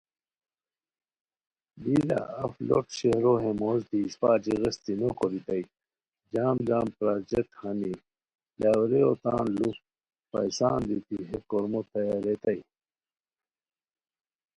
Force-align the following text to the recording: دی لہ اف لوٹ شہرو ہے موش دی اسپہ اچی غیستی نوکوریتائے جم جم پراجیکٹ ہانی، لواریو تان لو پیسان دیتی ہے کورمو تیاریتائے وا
دی 1.81 1.95
لہ 2.07 2.19
اف 2.43 2.53
لوٹ 2.67 2.85
شہرو 2.97 3.33
ہے 3.43 3.51
موش 3.59 3.79
دی 3.89 3.99
اسپہ 4.07 4.27
اچی 4.35 4.53
غیستی 4.61 4.93
نوکوریتائے 4.99 5.63
جم 6.33 6.55
جم 6.67 6.85
پراجیکٹ 6.97 7.51
ہانی، 7.61 7.93
لواریو 8.61 9.11
تان 9.23 9.45
لو 9.57 9.69
پیسان 10.31 10.79
دیتی 10.87 11.17
ہے 11.29 11.37
کورمو 11.49 11.81
تیاریتائے 11.91 12.57
وا 12.65 12.69